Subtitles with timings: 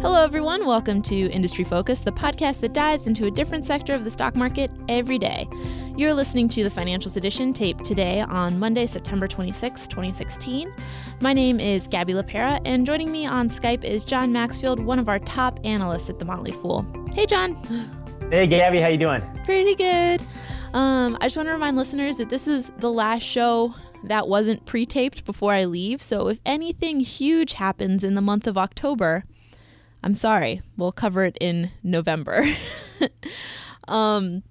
[0.00, 0.64] Hello, everyone.
[0.64, 4.36] Welcome to Industry Focus, the podcast that dives into a different sector of the stock
[4.36, 5.48] market every day.
[5.96, 10.72] You're listening to the Financials Edition, taped today on Monday, September 26, 2016.
[11.18, 15.08] My name is Gabby LaPera, and joining me on Skype is John Maxfield, one of
[15.08, 16.86] our top analysts at the Motley Fool.
[17.12, 17.56] Hey, John.
[18.30, 18.80] Hey, Gabby.
[18.80, 19.20] How you doing?
[19.44, 20.20] Pretty good.
[20.74, 23.74] Um, I just want to remind listeners that this is the last show
[24.04, 26.00] that wasn't pre-taped before I leave.
[26.00, 29.24] So if anything huge happens in the month of October,
[30.08, 30.62] I'm sorry.
[30.78, 32.42] We'll cover it in November.
[33.88, 34.42] um,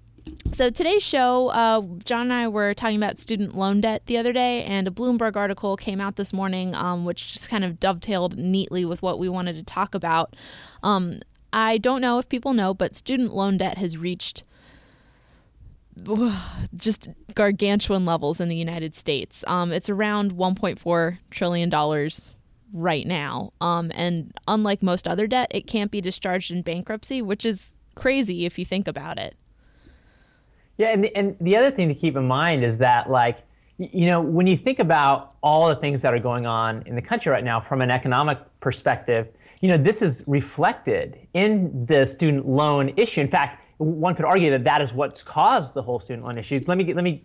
[0.52, 4.32] so today's show, uh, John and I were talking about student loan debt the other
[4.32, 8.38] day, and a Bloomberg article came out this morning, um, which just kind of dovetailed
[8.38, 10.36] neatly with what we wanted to talk about.
[10.84, 11.14] Um,
[11.52, 14.44] I don't know if people know, but student loan debt has reached
[16.76, 19.42] just gargantuan levels in the United States.
[19.48, 22.32] Um, it's around 1.4 trillion dollars
[22.72, 23.52] right now.
[23.60, 28.46] Um, and unlike most other debt, it can't be discharged in bankruptcy, which is crazy
[28.46, 29.36] if you think about it.
[30.76, 33.40] Yeah, and the, and the other thing to keep in mind is that like
[33.78, 37.02] you know when you think about all the things that are going on in the
[37.02, 39.28] country right now from an economic perspective,
[39.60, 43.20] you know this is reflected in the student loan issue.
[43.20, 46.60] In fact, one could argue that that is what's caused the whole student loan issue.
[46.66, 47.24] Let me get, let me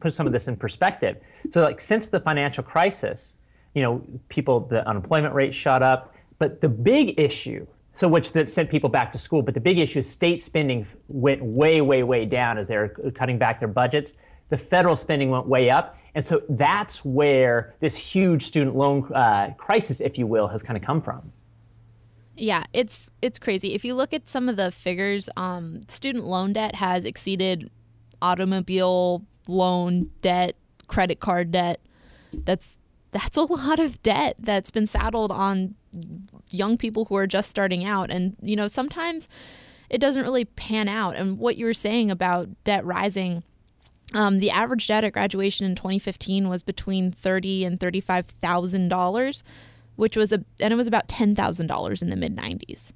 [0.00, 1.18] put some of this in perspective.
[1.50, 3.34] So like since the financial crisis,
[3.74, 6.14] you know, people, the unemployment rate shot up.
[6.38, 9.78] But the big issue, so which that sent people back to school, but the big
[9.78, 14.14] issue is state spending went way, way, way down as they're cutting back their budgets.
[14.48, 15.96] The federal spending went way up.
[16.14, 20.76] And so that's where this huge student loan uh, crisis, if you will, has kind
[20.76, 21.32] of come from.
[22.36, 23.74] Yeah, it's it's crazy.
[23.74, 27.70] If you look at some of the figures, um, student loan debt has exceeded
[28.20, 30.56] automobile loan debt,
[30.88, 31.80] credit card debt.
[32.32, 32.78] That's
[33.14, 35.76] that's a lot of debt that's been saddled on
[36.50, 38.10] young people who are just starting out.
[38.10, 39.28] And, you know, sometimes
[39.88, 41.14] it doesn't really pan out.
[41.14, 43.44] And what you were saying about debt rising,
[44.14, 49.44] um, the average debt at graduation in 2015 was between thirty and thirty-five thousand dollars,
[49.94, 52.92] which was a and it was about ten thousand dollars in the mid 90s.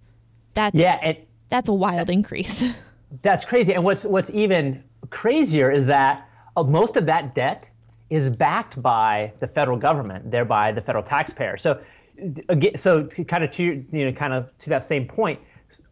[0.55, 2.77] That's yeah, it, that's a wild increase.
[3.23, 3.73] That's crazy.
[3.73, 6.29] And what's what's even crazier is that
[6.59, 7.71] uh, most of that debt
[8.11, 11.57] is backed by the federal government, thereby the federal taxpayer.
[11.57, 11.81] So,
[12.49, 15.41] again, so kind of to you know, kind of to that same point,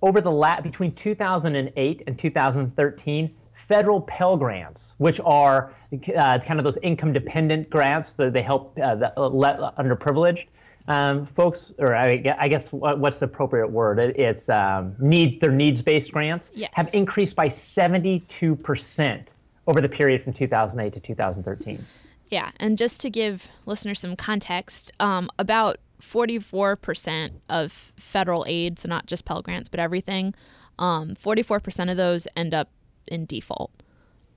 [0.02, 5.74] over the la- between 2008 and 2013, federal Pell grants, which are
[6.16, 10.46] uh, kind of those income-dependent grants, that they help uh, the uh, underprivileged
[10.88, 13.98] um, folks, or I, I, guess what's the appropriate word?
[13.98, 16.70] It's um, need their needs-based grants yes.
[16.74, 19.34] have increased by 72 percent
[19.66, 21.84] over the period from 2008 to 2013.
[22.28, 28.88] Yeah, and just to give listeners some context, um, about 44% of federal aid, so
[28.88, 30.34] not just Pell Grants, but everything,
[30.78, 32.68] um, 44% of those end up
[33.08, 33.70] in default,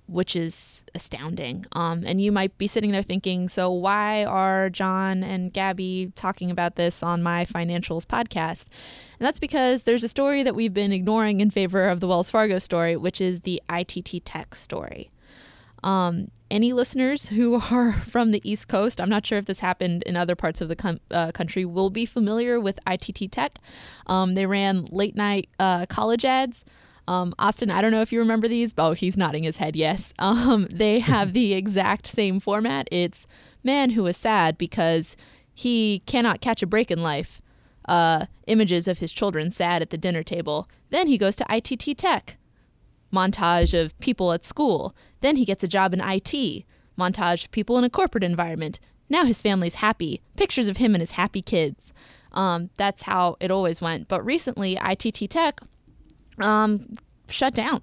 [0.07, 1.65] which is astounding.
[1.73, 6.51] Um, and you might be sitting there thinking, so why are John and Gabby talking
[6.51, 8.67] about this on my financials podcast?
[9.19, 12.29] And that's because there's a story that we've been ignoring in favor of the Wells
[12.29, 15.09] Fargo story, which is the ITT Tech story.
[15.83, 20.03] Um, any listeners who are from the East Coast, I'm not sure if this happened
[20.03, 23.59] in other parts of the com- uh, country, will be familiar with ITT Tech.
[24.07, 26.65] Um, they ran late night uh, college ads.
[27.07, 28.71] Um, Austin, I don't know if you remember these.
[28.77, 30.13] Oh, he's nodding his head, yes.
[30.19, 32.87] Um, they have the exact same format.
[32.91, 33.25] It's
[33.63, 35.17] man who is sad because
[35.53, 37.41] he cannot catch a break in life.
[37.85, 40.69] Uh, images of his children sad at the dinner table.
[40.91, 42.37] Then he goes to ITT Tech.
[43.11, 44.95] Montage of people at school.
[45.21, 46.65] Then he gets a job in IT.
[46.97, 48.79] Montage of people in a corporate environment.
[49.09, 50.21] Now his family's happy.
[50.35, 51.93] Pictures of him and his happy kids.
[52.31, 54.07] Um, that's how it always went.
[54.07, 55.59] But recently, ITT Tech
[56.39, 56.93] um,
[57.27, 57.81] shut down.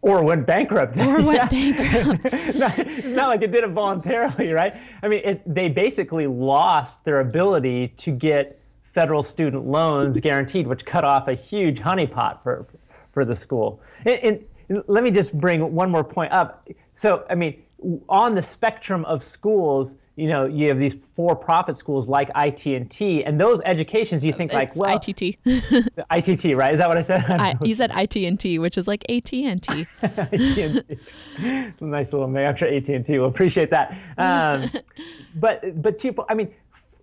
[0.00, 0.96] Or went bankrupt.
[0.96, 2.34] Or went bankrupt.
[2.56, 4.74] not, not, like it did it voluntarily, right?
[5.02, 10.84] I mean, it, they basically lost their ability to get federal student loans guaranteed, which
[10.84, 12.66] cut off a huge honeypot for,
[13.12, 13.80] for the school.
[14.04, 14.44] And, and,
[14.86, 16.68] let me just bring one more point up.
[16.94, 17.62] So, I mean,
[18.08, 23.40] on the spectrum of schools, you know, you have these for-profit schools like IT&T, and
[23.40, 25.38] those educations, you think it's like, well, ITT.
[26.10, 26.72] ITT, right?
[26.72, 27.24] Is that what I said?
[27.30, 29.46] I, you said IT&T, which is like AT&T.
[30.02, 30.82] AT&T.
[31.80, 32.46] nice little name.
[32.46, 33.96] I'm sure AT&T will appreciate that.
[34.18, 34.70] Um,
[35.36, 36.52] but, but people, I mean,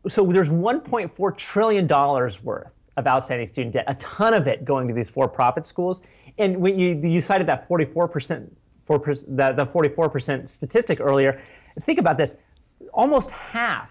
[0.07, 4.88] so there's 1.4 trillion dollars worth of outstanding student debt, a ton of it going
[4.88, 6.01] to these for-profit schools
[6.39, 8.57] and when you you cited that 44 percent,
[8.88, 11.41] that the 44 percent statistic earlier,
[11.86, 12.36] think about this:
[12.94, 13.89] almost half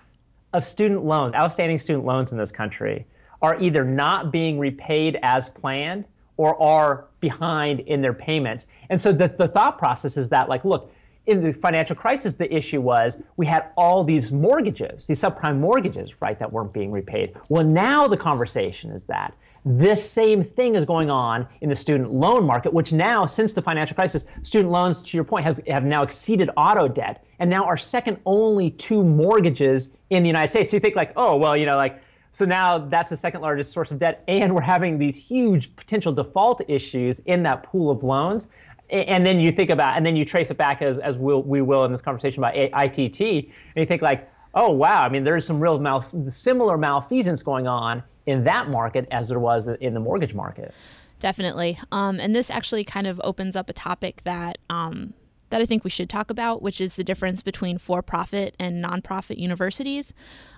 [0.52, 3.06] of student loans, outstanding student loans in this country,
[3.42, 6.04] are either not being repaid as planned
[6.36, 8.66] or are behind in their payments.
[8.90, 10.92] And so the, the thought process is that, like, look,
[11.26, 16.22] in the financial crisis, the issue was we had all these mortgages, these subprime mortgages,
[16.22, 17.36] right, that weren't being repaid.
[17.48, 19.34] Well, now the conversation is that
[19.68, 23.62] this same thing is going on in the student loan market, which now, since the
[23.62, 27.64] financial crisis, student loans, to your point, have, have now exceeded auto debt and now
[27.64, 30.70] are second only to mortgages in the United States.
[30.70, 33.72] So you think, like, oh, well, you know, like, so now that's the second largest
[33.72, 38.02] source of debt, and we're having these huge potential default issues in that pool of
[38.02, 38.48] loans
[38.90, 41.60] and then you think about, and then you trace it back as, as we'll, we
[41.60, 45.44] will in this conversation about ITT, and you think like, oh wow, I mean, there's
[45.44, 50.00] some real mal- similar malfeasance going on in that market as there was in the
[50.00, 50.74] mortgage market.
[51.18, 55.14] Definitely, um, and this actually kind of opens up a topic that um,
[55.50, 59.38] that I think we should talk about, which is the difference between for-profit and nonprofit
[59.38, 60.12] universities.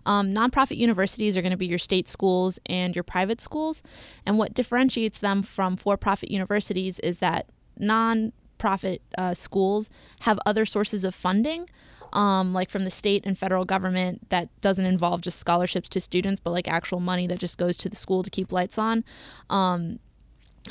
[0.05, 3.85] Um, nonprofit universities are going to be your state schools and your private schools,
[4.27, 7.47] and what differentiates them from for-profit universities is that
[7.81, 9.91] nonprofit uh, schools
[10.23, 11.71] have other sources of funding.
[12.13, 16.41] Um, like from the state and federal government, that doesn't involve just scholarships to students,
[16.41, 19.05] but like actual money that just goes to the school to keep lights on,
[19.49, 20.01] um,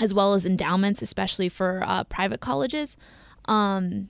[0.02, 2.98] as well as endowments, especially for uh, private colleges.
[3.46, 4.10] Um,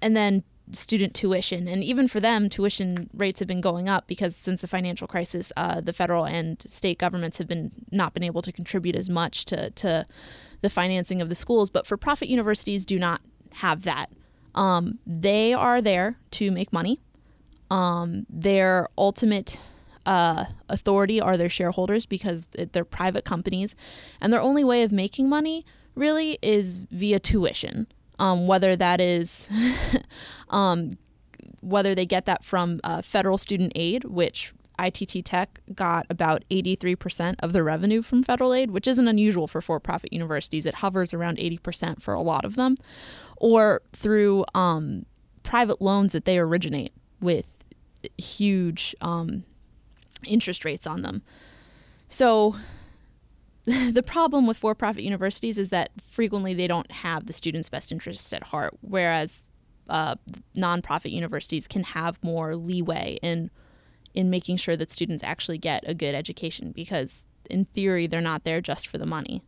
[0.00, 1.68] and then student tuition.
[1.68, 5.52] And even for them, tuition rates have been going up because since the financial crisis,
[5.56, 9.44] uh, the federal and state governments have been not been able to contribute as much
[9.46, 10.04] to, to
[10.60, 11.70] the financing of the schools.
[11.70, 13.22] But for profit universities, do not
[13.54, 14.10] have that.
[14.54, 17.00] Um, they are there to make money.
[17.70, 19.58] Um, their ultimate
[20.06, 23.74] uh, authority are their shareholders because they're private companies,
[24.20, 27.86] and their only way of making money really is via tuition.
[28.18, 29.48] Um, whether that is
[30.48, 30.92] um,
[31.60, 37.36] whether they get that from uh, federal student aid, which ITT Tech got about 83%
[37.40, 40.66] of the revenue from federal aid, which isn't unusual for for profit universities.
[40.66, 42.76] It hovers around 80% for a lot of them,
[43.40, 45.06] or through um,
[45.42, 47.64] private loans that they originate with
[48.16, 49.44] huge um,
[50.26, 51.22] interest rates on them.
[52.08, 52.56] So,
[53.64, 57.92] the problem with for profit universities is that frequently they don't have the student's best
[57.92, 59.44] interests at heart, whereas
[59.88, 60.16] uh,
[60.56, 63.50] nonprofit universities can have more leeway in
[64.14, 68.44] in making sure that students actually get a good education because in theory they're not
[68.44, 69.42] there just for the money.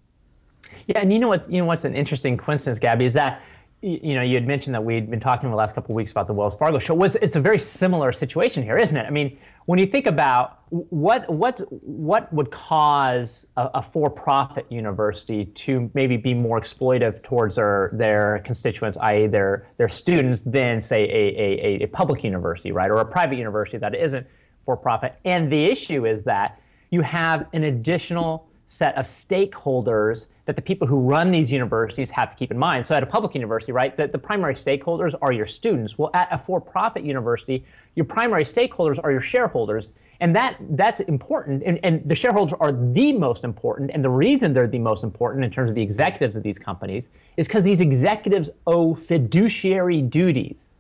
[0.87, 1.51] Yeah, and you know what?
[1.51, 3.43] You know what's an interesting coincidence, Gabby, is that
[3.83, 6.11] you know you had mentioned that we'd been talking in the last couple of weeks
[6.11, 6.95] about the Wells Fargo show.
[6.95, 9.07] Was it's a very similar situation here, isn't it?
[9.07, 15.47] I mean, when you think about what what what would cause a, a for-profit university
[15.47, 21.05] to maybe be more exploitive towards their their constituents, i.e., their their students, than say
[21.05, 24.27] a, a, a public university, right, or a private university that isn't
[24.63, 25.15] for profit.
[25.25, 26.61] And the issue is that
[26.91, 32.29] you have an additional set of stakeholders that the people who run these universities have
[32.29, 32.87] to keep in mind.
[32.87, 35.99] So at a public university, right, the, the primary stakeholders are your students.
[35.99, 37.65] Well, at a for-profit university,
[37.97, 39.91] your primary stakeholders are your shareholders.
[40.21, 41.65] And that that's important.
[41.65, 43.91] And, and the shareholders are the most important.
[43.93, 47.09] And the reason they're the most important in terms of the executives of these companies
[47.37, 50.77] is because these executives owe fiduciary duties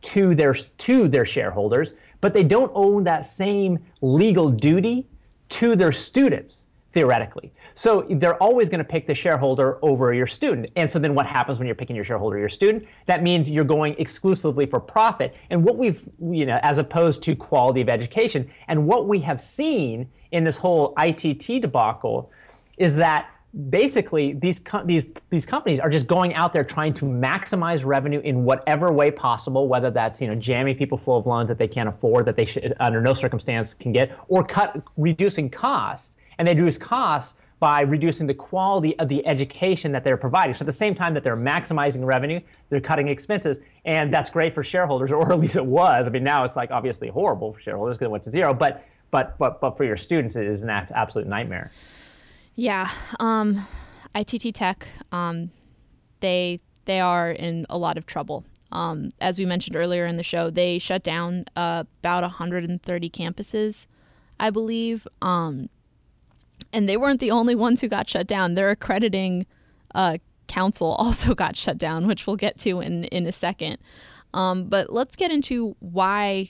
[0.00, 1.92] to their to their shareholders
[2.24, 5.06] but they don't own that same legal duty
[5.50, 6.63] to their students,
[6.94, 7.52] theoretically.
[7.74, 10.70] So they're always going to pick the shareholder over your student.
[10.76, 12.86] And so then what happens when you're picking your shareholder or your student?
[13.06, 15.40] That means you're going exclusively for profit.
[15.50, 19.40] And what we've, you know, as opposed to quality of education, and what we have
[19.40, 22.30] seen in this whole ITT debacle
[22.78, 23.28] is that
[23.70, 28.44] basically these these these companies are just going out there trying to maximize revenue in
[28.44, 31.88] whatever way possible whether that's you know jamming people full of loans that they can't
[31.88, 36.54] afford that they should under no circumstance can get or cut reducing costs and they
[36.54, 40.54] reduce costs by reducing the quality of the education that they're providing.
[40.54, 44.54] So at the same time that they're maximizing revenue, they're cutting expenses, and that's great
[44.54, 46.06] for shareholders, or at least it was.
[46.06, 48.84] I mean, now it's like obviously horrible for shareholders because it went to zero, but
[49.10, 51.70] but but but for your students, it is an absolute nightmare.
[52.54, 53.66] Yeah, um,
[54.14, 55.50] ITT Tech, um,
[56.20, 58.44] they they are in a lot of trouble.
[58.72, 63.86] Um, as we mentioned earlier in the show, they shut down uh, about 130 campuses,
[64.40, 65.06] I believe.
[65.22, 65.68] Um,
[66.74, 68.54] and they weren't the only ones who got shut down.
[68.54, 69.46] Their accrediting
[69.94, 73.78] uh, council also got shut down, which we'll get to in in a second.
[74.34, 76.48] Um, but let's get into why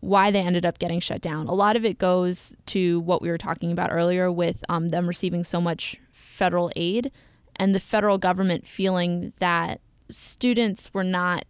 [0.00, 1.48] why they ended up getting shut down.
[1.48, 5.08] A lot of it goes to what we were talking about earlier with um, them
[5.08, 7.10] receiving so much federal aid
[7.56, 11.44] and the federal government feeling that students were not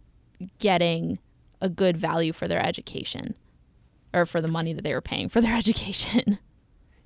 [0.57, 1.19] getting
[1.61, 3.35] a good value for their education
[4.13, 6.39] or for the money that they were paying for their education.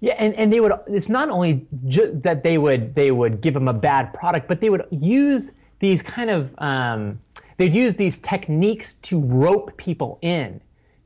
[0.03, 0.73] Yeah, and, and they would.
[0.87, 4.59] It's not only ju- that they would they would give them a bad product, but
[4.59, 7.21] they would use these kind of um,
[7.55, 10.59] they'd use these techniques to rope people in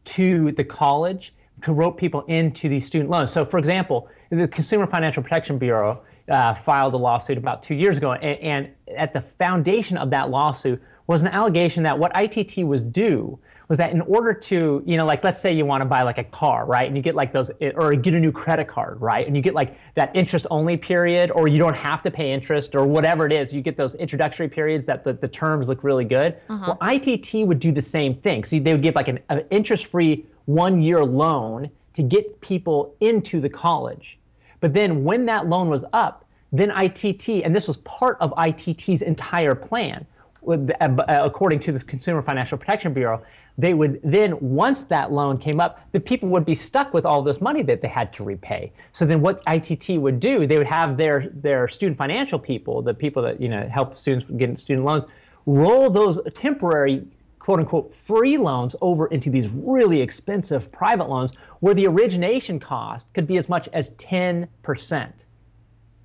[0.05, 3.31] to the college, to rope people into these student loans.
[3.31, 7.99] So, for example, the Consumer Financial Protection Bureau uh, filed a lawsuit about two years
[7.99, 12.65] ago, and, and at the foundation of that lawsuit was an allegation that what ITT
[12.65, 13.37] was due
[13.67, 16.17] was that in order to, you know, like let's say you want to buy like
[16.17, 16.87] a car, right?
[16.87, 19.27] And you get like those, or get a new credit card, right?
[19.27, 22.75] And you get like that interest only period, or you don't have to pay interest,
[22.75, 23.53] or whatever it is.
[23.53, 26.37] You get those introductory periods that the, the terms look really good.
[26.49, 26.75] Uh-huh.
[26.79, 28.45] Well, ITT would do the same thing.
[28.45, 32.95] So they would give like an, an interest free one year loan to get people
[33.01, 34.17] into the college.
[34.61, 39.01] But then when that loan was up, then ITT, and this was part of ITT's
[39.01, 40.05] entire plan,
[40.47, 43.21] Uh, according to the Consumer Financial Protection Bureau,
[43.57, 47.21] they would then, once that loan came up, the people would be stuck with all
[47.21, 48.71] this money that they had to repay.
[48.93, 52.93] So then what ITT would do, they would have their, their student financial people, the
[52.93, 55.05] people that you know help students get student loans,
[55.45, 57.05] roll those temporary
[57.39, 63.11] quote unquote free loans over into these really expensive private loans where the origination cost
[63.13, 65.21] could be as much as 10% That's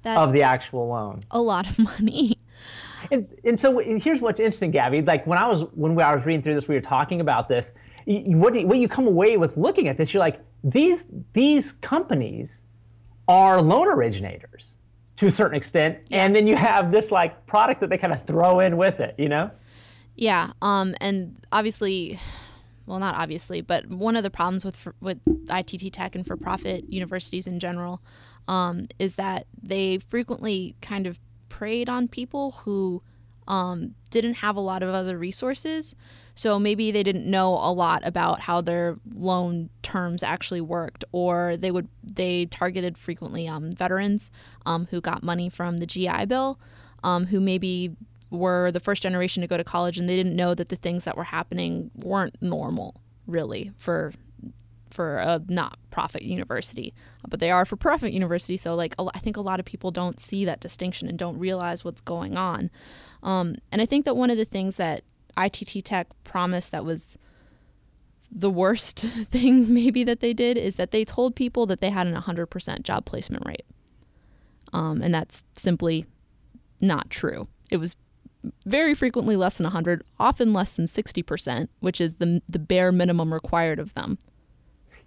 [0.04, 1.20] of the actual loan.
[1.30, 2.38] A lot of money.
[3.10, 5.02] And, and so here's what's interesting, Gabby.
[5.02, 7.72] Like when I was when I was reading through this, we were talking about this.
[8.04, 12.64] What, you, what you come away with looking at this, you're like, these these companies
[13.28, 14.72] are loan originators
[15.16, 16.24] to a certain extent, yeah.
[16.24, 19.14] and then you have this like product that they kind of throw in with it,
[19.18, 19.50] you know?
[20.16, 20.52] Yeah.
[20.60, 20.94] Um.
[21.00, 22.18] And obviously,
[22.86, 25.18] well, not obviously, but one of the problems with with
[25.50, 28.02] ITT Tech and for profit universities in general,
[28.48, 31.18] um, is that they frequently kind of
[31.52, 33.02] preyed on people who
[33.46, 35.94] um, didn't have a lot of other resources.
[36.34, 41.58] So maybe they didn't know a lot about how their loan terms actually worked, or
[41.58, 44.30] they would they targeted frequently um, veterans
[44.64, 46.58] um, who got money from the GI Bill,
[47.04, 47.94] um, who maybe
[48.30, 51.04] were the first generation to go to college and they didn't know that the things
[51.04, 54.10] that were happening weren't normal really for
[54.92, 56.94] for a not profit university,
[57.28, 58.56] but they are for profit university.
[58.56, 61.84] So like I think a lot of people don't see that distinction and don't realize
[61.84, 62.70] what's going on.
[63.22, 65.02] Um, and I think that one of the things that
[65.38, 67.16] ITT Tech promised that was
[68.30, 68.98] the worst
[69.30, 72.82] thing maybe that they did is that they told people that they had an 100%
[72.82, 73.64] job placement rate.
[74.72, 76.06] Um, and that's simply
[76.80, 77.46] not true.
[77.70, 77.96] It was
[78.66, 83.32] very frequently less than 100, often less than 60%, which is the, the bare minimum
[83.32, 84.18] required of them.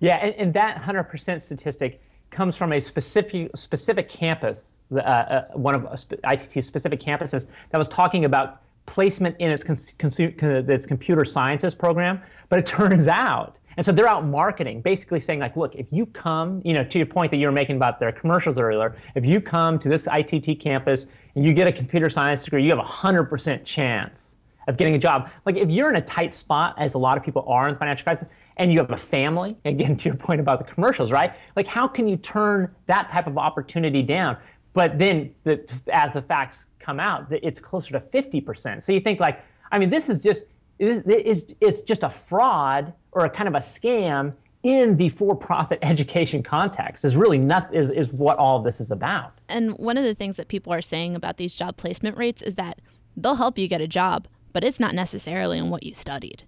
[0.05, 5.73] Yeah, and, and that 100% statistic comes from a specific specific campus, uh, uh, one
[5.73, 12.21] of ITT's specific campuses that was talking about placement in its, its computer sciences program.
[12.49, 16.05] But it turns out, and so they're out marketing, basically saying like, look, if you
[16.05, 19.25] come, you know, to your point that you were making about their commercials earlier, if
[19.25, 22.77] you come to this ITT campus and you get a computer science degree, you have
[22.77, 24.35] a 100% chance
[24.67, 25.31] of getting a job.
[25.45, 27.79] Like if you're in a tight spot, as a lot of people are in the
[27.79, 31.33] financial crisis, and you have a family, again, to your point about the commercials, right?
[31.55, 34.37] Like, how can you turn that type of opportunity down?
[34.73, 38.83] But then, the, as the facts come out, it's closer to 50%.
[38.83, 40.45] So you think, like, I mean, this is just,
[40.79, 44.33] it's, just a fraud or a kind of a scam
[44.63, 49.37] in the for-profit education context is really not is, is what all this is about.
[49.47, 52.55] And one of the things that people are saying about these job placement rates is
[52.55, 52.81] that
[53.15, 56.43] they'll help you get a job, but it's not necessarily on what you studied.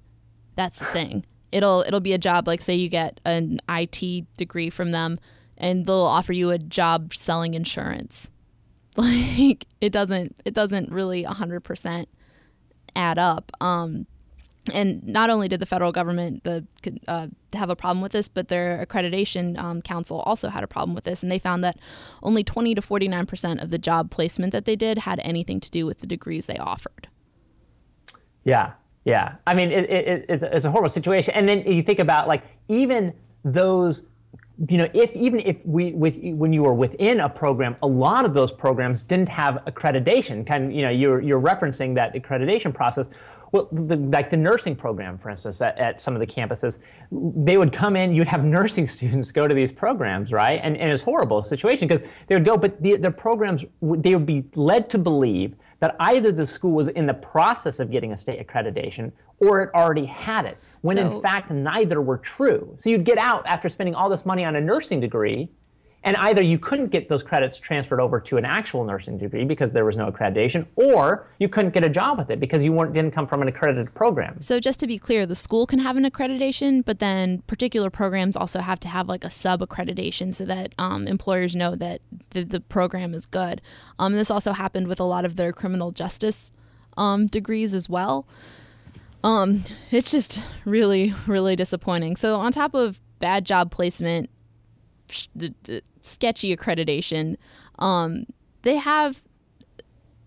[0.56, 4.70] That's the thing it'll it'll be a job like say you get an IT degree
[4.70, 5.20] from them
[5.58, 8.30] and they'll offer you a job selling insurance.
[9.00, 12.06] Like it doesn't it doesn't really 100%
[12.96, 13.52] add up.
[13.62, 14.08] Um,
[14.74, 16.66] and not only did the federal government the,
[17.08, 20.96] uh, have a problem with this, but their accreditation um, council also had a problem
[20.96, 21.78] with this, and they found that
[22.24, 25.70] only 20 to 49 percent of the job placement that they did had anything to
[25.70, 27.08] do with the degrees they offered.
[28.44, 28.74] Yeah,
[29.08, 31.34] yeah, I mean, it, it, it's, it's a horrible situation.
[31.34, 33.14] And then you think about like even
[33.46, 34.04] those
[34.70, 38.26] you know, if even if we with when you were within a program, a lot
[38.26, 40.46] of those programs didn't have accreditation.
[40.46, 43.08] Kind of, you know, you're you're referencing that accreditation process.
[43.54, 46.80] Well, the, like the nursing program, for instance, at, at, some of the campuses,
[47.12, 48.14] they would come in.
[48.14, 50.60] You'd have nursing students go to these programs, right?
[50.62, 54.26] And, and it's horrible situation because they would go, but the, the programs they would
[54.26, 58.18] be led to believe that either the school was in the process of getting a
[58.18, 62.74] state accreditation or it already had it, when so, in fact neither were true.
[62.78, 65.50] So you'd get out after spending all this money on a nursing degree,
[66.04, 69.72] and either you couldn't get those credits transferred over to an actual nursing degree because
[69.72, 72.94] there was no accreditation, or you couldn't get a job with it because you weren't
[72.94, 74.40] didn't come from an accredited program.
[74.40, 78.36] So just to be clear, the school can have an accreditation, but then particular programs
[78.36, 82.02] also have to have like a sub accreditation so that um, employers know that
[82.32, 83.62] the, the program is good.
[84.00, 86.52] Um, this also happened with a lot of their criminal justice
[86.96, 88.28] um, degrees as well.
[89.24, 92.16] Um, it's just really, really disappointing.
[92.16, 94.30] So on top of bad job placement,
[95.36, 97.36] the, sketchy accreditation.
[97.80, 98.26] Um,
[98.62, 99.24] they have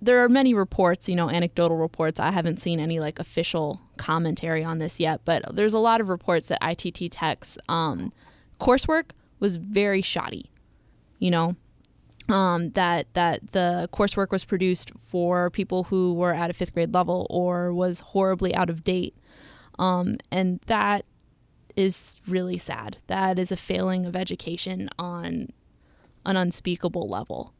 [0.03, 2.19] there are many reports, you know, anecdotal reports.
[2.19, 6.09] I haven't seen any like official commentary on this yet, but there's a lot of
[6.09, 8.11] reports that ITT Tech's um,
[8.59, 9.11] coursework
[9.41, 10.51] was very shoddy.
[11.19, 11.57] You know,
[12.31, 16.95] um, that that the coursework was produced for people who were at a fifth grade
[16.95, 19.17] level or was horribly out of date,
[19.79, 21.05] um, and that
[21.77, 22.99] is really sad.
[23.07, 25.51] That is a failing of education on
[26.27, 27.55] an unspeakable level.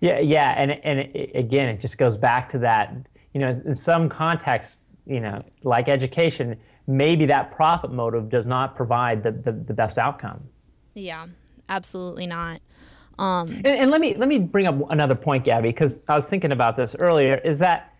[0.00, 2.94] Yeah, yeah, and and it, again, it just goes back to that.
[3.34, 8.76] You know, in some contexts, you know, like education, maybe that profit motive does not
[8.76, 10.42] provide the, the, the best outcome.
[10.94, 11.26] Yeah,
[11.68, 12.60] absolutely not.
[13.18, 16.26] Um, and, and, let me let me bring up another point, Gabby, because I was
[16.26, 17.34] thinking about this earlier.
[17.44, 17.91] Is that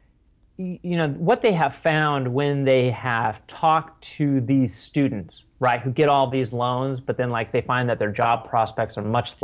[0.56, 5.92] you know what they have found when they have talked to these students right, who
[5.92, 9.36] get all these loans, but then like they find that their job prospects are much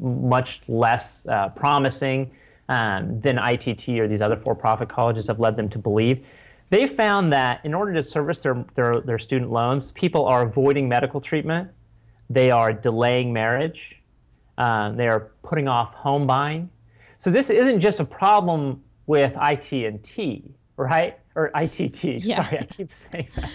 [0.00, 2.30] much less uh, promising
[2.70, 6.24] um, than ITT or these other for-profit colleges have led them to believe.
[6.70, 10.88] They found that in order to service their, their, their student loans, people are avoiding
[10.88, 11.70] medical treatment,
[12.30, 13.96] they are delaying marriage,
[14.56, 16.70] uh, they are putting off home buying.
[17.18, 21.18] So this isn't just a problem with IT&T, right?
[21.34, 22.04] Or ITT.
[22.04, 22.44] Yeah.
[22.44, 23.50] Sorry, I keep saying that.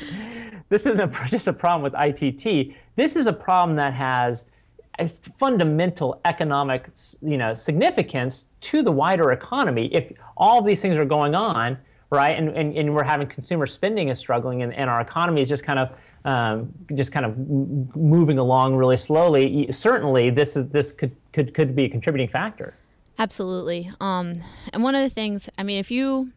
[0.69, 2.75] This isn't a, just a problem with ITT.
[2.95, 4.45] This is a problem that has
[4.99, 6.89] a fundamental economic,
[7.21, 9.89] you know, significance to the wider economy.
[9.93, 11.77] If all of these things are going on,
[12.09, 15.49] right, and, and, and we're having consumer spending is struggling, and, and our economy is
[15.49, 15.91] just kind of
[16.25, 17.37] um, just kind of
[17.95, 19.71] moving along really slowly.
[19.71, 22.75] Certainly, this is this could could could be a contributing factor.
[23.19, 23.91] Absolutely.
[23.99, 24.35] Um,
[24.71, 26.31] and one of the things, I mean, if you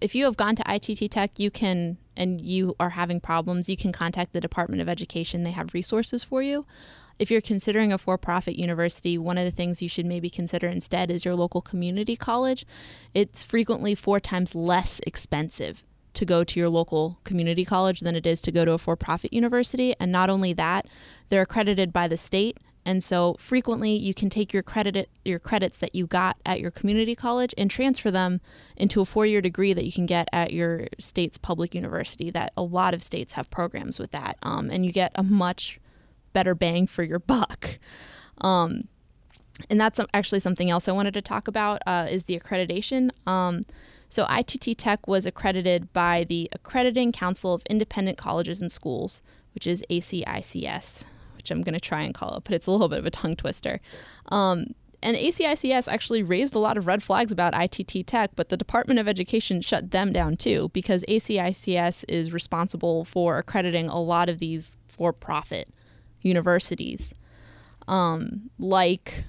[0.00, 3.76] if you have gone to ITT Tech, you can and you are having problems, you
[3.76, 5.44] can contact the Department of Education.
[5.44, 6.66] They have resources for you.
[7.18, 10.66] If you're considering a for profit university, one of the things you should maybe consider
[10.66, 12.66] instead is your local community college.
[13.14, 18.26] It's frequently four times less expensive to go to your local community college than it
[18.26, 19.94] is to go to a for profit university.
[20.00, 20.86] And not only that,
[21.28, 25.78] they're accredited by the state and so frequently you can take your credit your credits
[25.78, 28.40] that you got at your community college and transfer them
[28.76, 32.30] into a four-year degree that you can get at your state's public university.
[32.30, 35.80] That a lot of states have programs with that, um, and you get a much
[36.32, 37.78] better bang for your buck.
[38.40, 38.88] Um,
[39.70, 43.10] and that's actually something else I wanted to talk about uh, is the accreditation.
[43.28, 43.62] Um,
[44.08, 49.22] so ITT Tech was accredited by the Accrediting Council of Independent Colleges and Schools,
[49.54, 51.04] which is ACICS
[51.42, 53.10] which I'm going to try and call it, but it's a little bit of a
[53.10, 53.80] tongue twister.
[54.28, 54.66] Um,
[55.02, 59.00] and ACICS actually raised a lot of red flags about ITT Tech, but the Department
[59.00, 64.38] of Education shut them down too because ACICS is responsible for accrediting a lot of
[64.38, 65.68] these for profit
[66.20, 67.12] universities,
[67.88, 69.24] um, like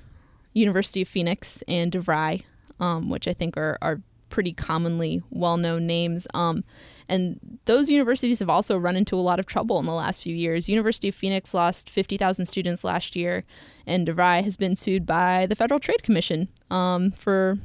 [0.53, 2.43] University of Phoenix and DeVry,
[2.79, 6.27] um, which I think are, are pretty commonly well known names.
[6.35, 6.63] Um,
[7.13, 10.35] and those universities have also run into a lot of trouble in the last few
[10.35, 10.67] years.
[10.67, 13.43] University of Phoenix lost 50,000 students last year,
[13.85, 17.59] and DeVry has been sued by the Federal Trade Commission um, for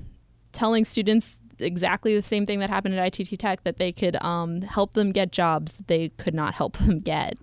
[0.53, 4.61] telling students exactly the same thing that happened at ITT Tech that they could um,
[4.61, 7.39] help them get jobs that they could not help them get.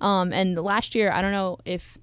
[0.00, 1.96] Um, and last year, I don't know if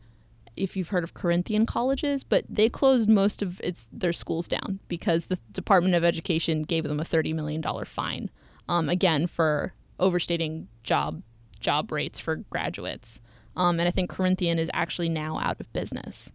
[0.56, 4.80] if you've heard of Corinthian colleges, but they closed most of its their schools down
[4.88, 8.30] because the Department of Education gave them a thirty million dollar fine
[8.70, 11.22] um, again for overstating job
[11.60, 13.22] job rates for graduates.
[13.56, 16.32] Um, and I think Corinthian is actually now out of business.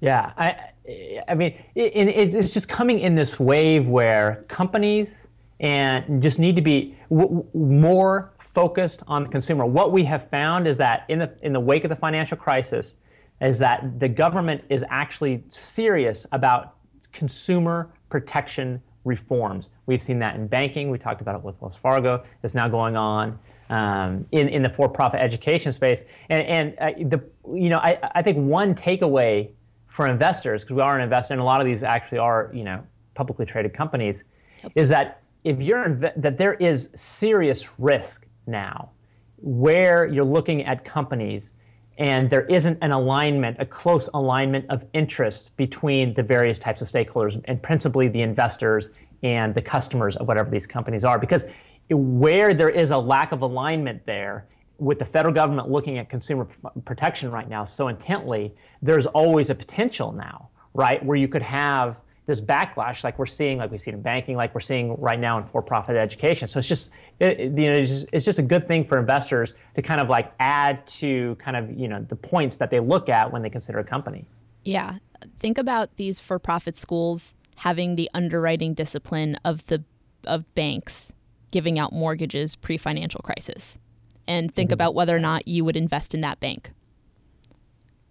[0.00, 5.26] Yeah, I, I mean, it, it's just coming in this wave where companies
[5.58, 9.64] and just need to be w- more focused on the consumer.
[9.64, 12.94] What we have found is that in the in the wake of the financial crisis,
[13.40, 16.74] is that the government is actually serious about
[17.12, 19.70] consumer protection reforms.
[19.86, 20.90] We've seen that in banking.
[20.90, 22.24] We talked about it with Wells Fargo.
[22.42, 23.38] It's now going on
[23.70, 26.02] um, in, in the for-profit education space.
[26.28, 27.22] And, and uh, the,
[27.58, 29.50] you know, I, I think one takeaway
[29.86, 32.64] for investors, because we are an investor, and a lot of these actually are, you
[32.64, 34.24] know, publicly traded companies,
[34.62, 34.72] yep.
[34.74, 38.90] is that if you're inv- that there is serious risk now,
[39.38, 41.54] where you're looking at companies
[41.98, 46.88] and there isn't an alignment, a close alignment of interest between the various types of
[46.88, 48.90] stakeholders, and principally the investors
[49.22, 51.18] and the customers of whatever these companies are.
[51.18, 51.46] Because
[51.88, 54.46] where there is a lack of alignment there,
[54.78, 56.46] with the federal government looking at consumer
[56.84, 61.96] protection right now so intently, there's always a potential now, right, where you could have
[62.26, 65.38] this backlash like we're seeing, like we've seen in banking, like we're seeing right now
[65.38, 66.48] in for-profit education.
[66.48, 69.54] So it's just, it, you know, it's just, it's just, a good thing for investors
[69.76, 73.08] to kind of like add to kind of, you know, the points that they look
[73.08, 74.24] at when they consider a company.
[74.64, 74.98] Yeah.
[75.38, 79.82] Think about these for-profit schools having the underwriting discipline of the
[80.24, 81.12] of banks
[81.52, 83.78] giving out mortgages pre-financial crisis
[84.26, 84.74] and think mm-hmm.
[84.74, 86.72] about whether or not you would invest in that bank.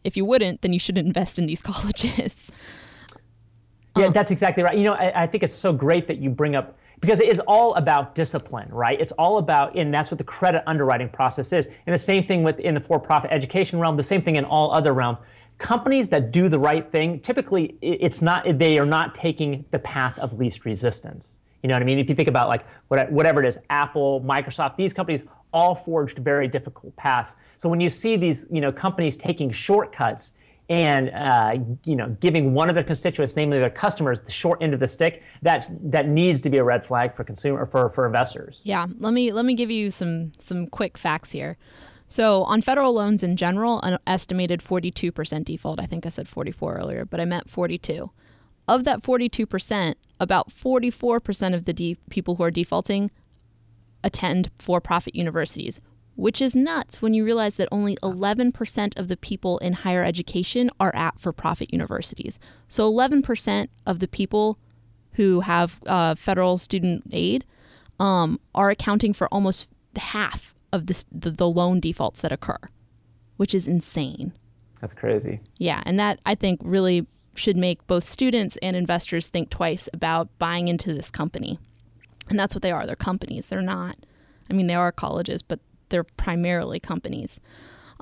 [0.04, 2.52] If you wouldn't, then you shouldn't invest in these colleges.
[3.98, 4.78] Yeah, um, that's exactly right.
[4.78, 7.76] You know, I, I think it's so great that you bring up because it's all
[7.76, 9.00] about discipline, right?
[9.00, 11.68] It's all about, and that's what the credit underwriting process is.
[11.86, 14.94] And the same thing within the for-profit education realm, the same thing in all other
[14.94, 15.20] realms.
[15.58, 20.18] Companies that do the right thing, typically, it's not they are not taking the path
[20.20, 21.38] of least resistance.
[21.64, 22.00] You know what I mean?
[22.00, 25.22] If you think about like whatever it is, Apple, Microsoft, these companies
[25.54, 27.38] all forged very difficult paths.
[27.58, 30.34] So when you see these, you know, companies taking shortcuts
[30.70, 34.74] and uh, you know giving one of their constituents, namely their customers, the short end
[34.74, 38.06] of the stick, that that needs to be a red flag for consumer for for
[38.06, 38.62] investors.
[38.64, 41.58] Yeah, let me let me give you some some quick facts here.
[42.08, 45.80] So on federal loans in general, an estimated 42% default.
[45.80, 48.12] I think I said 44 earlier, but I meant 42.
[48.68, 53.12] Of that 42%, about 44% of the de- people who are defaulting
[54.04, 55.82] attend for profit universities,
[56.16, 60.70] which is nuts when you realize that only 11% of the people in higher education
[60.80, 62.40] are at for profit universities.
[62.68, 64.58] So 11% of the people
[65.14, 67.46] who have uh, federal student aid
[68.00, 72.60] um, are accounting for almost half of this, the, the loan defaults that occur,
[73.38, 74.34] which is insane.
[74.82, 75.40] That's crazy.
[75.58, 80.30] Yeah, and that I think really should make both students and investors think twice about
[80.40, 81.60] buying into this company.
[82.30, 82.86] And that's what they are.
[82.86, 83.50] They're companies.
[83.50, 83.98] They're not,
[84.50, 87.40] I mean, they are colleges, but they're primarily companies.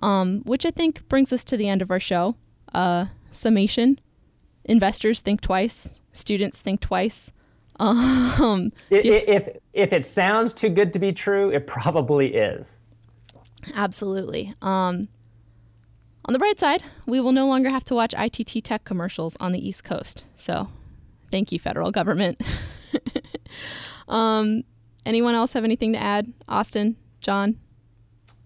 [0.02, 2.36] Um, which I think brings us to the end of our show.
[2.74, 4.00] Uh, summation
[4.65, 7.32] investors think twice, students think twice.
[7.80, 12.80] Um, if, if, if it sounds too good to be true, it probably is.
[13.74, 14.54] Absolutely.
[14.62, 15.08] Um,
[16.26, 19.54] on the bright side, we will no longer have to watch ITT Tech commercials on
[19.54, 20.26] the East Coast.
[20.36, 20.69] So,
[21.32, 22.41] thank you, federal government.
[24.08, 24.63] Um,
[25.06, 26.32] anyone else have anything to add?
[26.48, 27.58] Austin, John?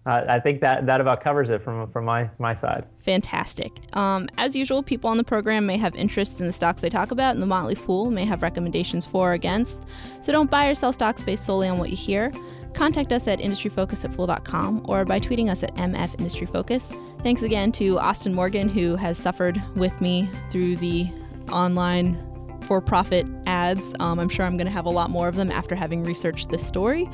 [0.08, 2.86] Uh, I think that, that about covers it from, from my, my side.
[3.00, 3.78] Fantastic.
[3.92, 7.10] Um, as usual, people on the program may have interests in the stocks they talk
[7.10, 9.86] about, and the Motley Fool may have recommendations for or against.
[10.24, 12.32] So don't buy or sell stocks based solely on what you hear.
[12.72, 16.94] Contact us at industryfocus at fool.com or by tweeting us at MF Industry Focus.
[17.18, 21.06] Thanks again to Austin Morgan, who has suffered with me through the
[21.52, 22.16] online
[22.62, 23.94] for profit ads.
[24.00, 26.48] Um, I'm sure I'm going to have a lot more of them after having researched
[26.48, 27.10] this story.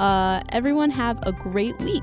[0.00, 2.02] Uh, everyone, have a great week.